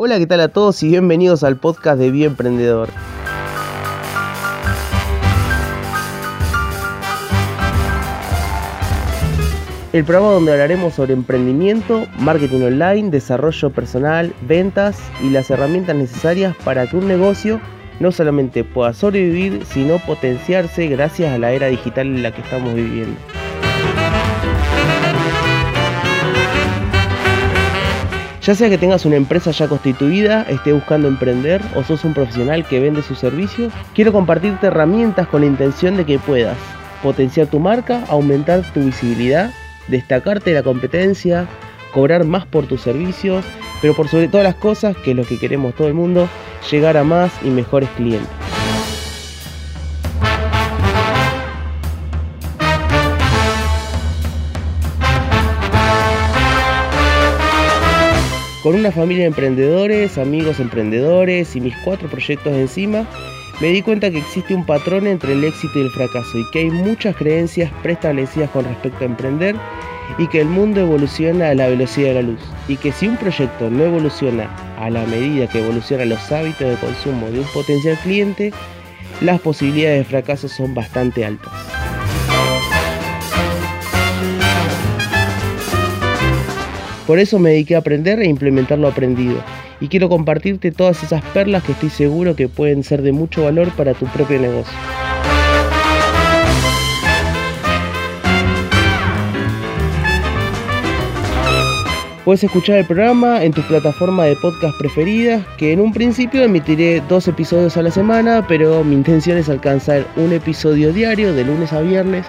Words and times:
Hola, 0.00 0.16
¿qué 0.18 0.28
tal 0.28 0.40
a 0.42 0.46
todos 0.46 0.80
y 0.84 0.90
bienvenidos 0.90 1.42
al 1.42 1.56
podcast 1.56 1.98
de 1.98 2.12
Bien 2.12 2.30
Emprendedor? 2.30 2.88
El 9.92 10.04
programa 10.04 10.34
donde 10.34 10.52
hablaremos 10.52 10.94
sobre 10.94 11.14
emprendimiento, 11.14 12.06
marketing 12.20 12.60
online, 12.60 13.10
desarrollo 13.10 13.70
personal, 13.70 14.32
ventas 14.42 15.00
y 15.20 15.30
las 15.30 15.50
herramientas 15.50 15.96
necesarias 15.96 16.54
para 16.64 16.86
que 16.86 16.96
un 16.96 17.08
negocio 17.08 17.60
no 17.98 18.12
solamente 18.12 18.62
pueda 18.62 18.92
sobrevivir, 18.92 19.66
sino 19.66 19.98
potenciarse 19.98 20.86
gracias 20.86 21.34
a 21.34 21.38
la 21.38 21.50
era 21.50 21.66
digital 21.66 22.06
en 22.06 22.22
la 22.22 22.32
que 22.32 22.42
estamos 22.42 22.72
viviendo. 22.72 23.18
Ya 28.48 28.54
sea 28.54 28.70
que 28.70 28.78
tengas 28.78 29.04
una 29.04 29.16
empresa 29.16 29.50
ya 29.50 29.68
constituida, 29.68 30.40
esté 30.44 30.72
buscando 30.72 31.06
emprender 31.06 31.60
o 31.74 31.84
sos 31.84 32.02
un 32.06 32.14
profesional 32.14 32.66
que 32.66 32.80
vende 32.80 33.02
sus 33.02 33.18
servicios, 33.18 33.74
quiero 33.94 34.10
compartirte 34.10 34.68
herramientas 34.68 35.28
con 35.28 35.42
la 35.42 35.48
intención 35.48 35.98
de 35.98 36.06
que 36.06 36.18
puedas 36.18 36.56
potenciar 37.02 37.48
tu 37.48 37.60
marca, 37.60 38.02
aumentar 38.08 38.62
tu 38.72 38.80
visibilidad, 38.80 39.50
destacarte 39.88 40.48
de 40.48 40.56
la 40.56 40.62
competencia, 40.62 41.46
cobrar 41.92 42.24
más 42.24 42.46
por 42.46 42.66
tus 42.66 42.80
servicios, 42.80 43.44
pero 43.82 43.94
por 43.94 44.08
sobre 44.08 44.28
todas 44.28 44.44
las 44.44 44.54
cosas, 44.54 44.96
que 44.96 45.10
es 45.10 45.16
lo 45.18 45.26
que 45.26 45.38
queremos 45.38 45.74
todo 45.74 45.88
el 45.88 45.92
mundo, 45.92 46.26
llegar 46.70 46.96
a 46.96 47.04
más 47.04 47.30
y 47.44 47.50
mejores 47.50 47.90
clientes. 47.98 48.37
Con 58.62 58.74
una 58.74 58.90
familia 58.90 59.22
de 59.22 59.28
emprendedores, 59.28 60.18
amigos 60.18 60.58
emprendedores 60.58 61.54
y 61.54 61.60
mis 61.60 61.76
cuatro 61.84 62.08
proyectos 62.08 62.52
encima, 62.52 63.06
me 63.60 63.68
di 63.68 63.82
cuenta 63.82 64.10
que 64.10 64.18
existe 64.18 64.52
un 64.52 64.66
patrón 64.66 65.06
entre 65.06 65.34
el 65.34 65.44
éxito 65.44 65.78
y 65.78 65.82
el 65.82 65.90
fracaso 65.90 66.38
y 66.38 66.50
que 66.50 66.60
hay 66.60 66.70
muchas 66.70 67.14
creencias 67.14 67.70
preestablecidas 67.84 68.50
con 68.50 68.64
respecto 68.64 69.04
a 69.04 69.06
emprender 69.06 69.54
y 70.18 70.26
que 70.26 70.40
el 70.40 70.48
mundo 70.48 70.80
evoluciona 70.80 71.50
a 71.50 71.54
la 71.54 71.68
velocidad 71.68 72.08
de 72.08 72.14
la 72.14 72.22
luz 72.22 72.40
y 72.66 72.76
que 72.76 72.90
si 72.90 73.06
un 73.06 73.16
proyecto 73.16 73.70
no 73.70 73.84
evoluciona 73.84 74.50
a 74.76 74.90
la 74.90 75.06
medida 75.06 75.48
que 75.48 75.60
evolucionan 75.60 76.08
los 76.08 76.32
hábitos 76.32 76.68
de 76.68 76.76
consumo 76.76 77.30
de 77.30 77.38
un 77.40 77.46
potencial 77.46 77.96
cliente, 78.02 78.52
las 79.20 79.40
posibilidades 79.40 79.98
de 79.98 80.04
fracaso 80.04 80.48
son 80.48 80.74
bastante 80.74 81.24
altas. 81.24 81.77
Por 87.08 87.18
eso 87.18 87.38
me 87.38 87.48
dediqué 87.48 87.74
a 87.74 87.78
aprender 87.78 88.20
e 88.20 88.26
implementar 88.26 88.78
lo 88.78 88.86
aprendido. 88.86 89.42
Y 89.80 89.88
quiero 89.88 90.10
compartirte 90.10 90.72
todas 90.72 91.02
esas 91.02 91.22
perlas 91.32 91.64
que 91.64 91.72
estoy 91.72 91.88
seguro 91.88 92.36
que 92.36 92.48
pueden 92.48 92.84
ser 92.84 93.00
de 93.00 93.12
mucho 93.12 93.44
valor 93.44 93.70
para 93.70 93.94
tu 93.94 94.04
propio 94.08 94.38
negocio. 94.38 94.76
Puedes 102.26 102.44
escuchar 102.44 102.76
el 102.76 102.84
programa 102.84 103.42
en 103.42 103.52
tu 103.52 103.62
plataforma 103.62 104.26
de 104.26 104.36
podcast 104.36 104.76
preferidas, 104.78 105.46
que 105.56 105.72
en 105.72 105.80
un 105.80 105.94
principio 105.94 106.42
emitiré 106.42 107.02
dos 107.08 107.26
episodios 107.26 107.78
a 107.78 107.82
la 107.82 107.90
semana, 107.90 108.44
pero 108.46 108.84
mi 108.84 108.94
intención 108.94 109.38
es 109.38 109.48
alcanzar 109.48 110.06
un 110.16 110.34
episodio 110.34 110.92
diario 110.92 111.32
de 111.32 111.44
lunes 111.44 111.72
a 111.72 111.80
viernes 111.80 112.26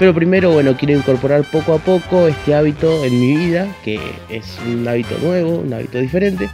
pero 0.00 0.14
primero, 0.14 0.50
bueno, 0.50 0.74
quiero 0.78 0.94
incorporar 0.96 1.44
poco 1.44 1.74
a 1.74 1.78
poco 1.78 2.26
este 2.26 2.54
hábito 2.54 3.04
en 3.04 3.20
mi 3.20 3.36
vida, 3.36 3.68
que 3.84 4.00
es 4.30 4.58
un 4.66 4.88
hábito 4.88 5.14
nuevo, 5.18 5.58
un 5.58 5.74
hábito 5.74 5.98
diferente, 5.98 6.48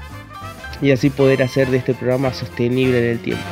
y 0.82 0.90
así 0.90 1.10
poder 1.10 1.44
hacer 1.44 1.68
de 1.68 1.76
este 1.76 1.94
programa 1.94 2.34
sostenible 2.34 2.98
en 2.98 3.04
el 3.04 3.18
tiempo. 3.20 3.44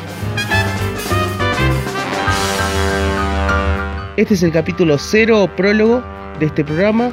Este 4.16 4.34
es 4.34 4.42
el 4.42 4.50
capítulo 4.50 4.98
cero 4.98 5.48
prólogo 5.56 6.02
de 6.40 6.46
este 6.46 6.64
programa 6.64 7.12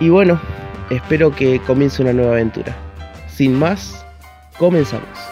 y 0.00 0.08
bueno, 0.08 0.40
espero 0.88 1.30
que 1.30 1.60
comience 1.60 2.00
una 2.00 2.14
nueva 2.14 2.32
aventura. 2.32 2.74
Sin 3.28 3.58
más, 3.58 4.02
comenzamos. 4.58 5.31